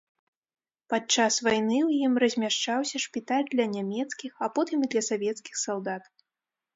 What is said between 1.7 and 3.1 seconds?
ў ім размяшчаўся